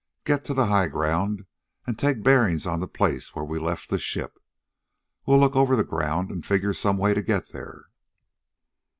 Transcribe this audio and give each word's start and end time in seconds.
Get 0.25 0.43
to 0.45 0.55
the 0.55 0.65
high 0.65 0.87
ground, 0.87 1.45
take 1.97 2.23
bearings 2.23 2.65
on 2.65 2.79
the 2.79 2.87
place 2.87 3.35
where 3.35 3.45
we 3.45 3.59
left 3.59 3.91
the 3.91 3.99
ship. 3.99 4.39
We'll 5.27 5.37
look 5.39 5.55
over 5.55 5.75
the 5.75 5.83
ground 5.83 6.31
and 6.31 6.43
figure 6.43 6.73
some 6.73 6.97
way 6.97 7.13
to 7.13 7.21
get 7.21 7.49
there." 7.49 7.85